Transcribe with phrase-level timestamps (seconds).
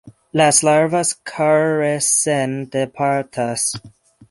[0.31, 3.79] Las larvas carecen de patas.